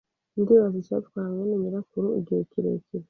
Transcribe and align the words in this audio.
Ndibaza 0.39 0.75
icyatwara 0.81 1.27
mwene 1.33 1.55
nyirakuru 1.61 2.07
igihe 2.19 2.41
kirekire. 2.51 2.95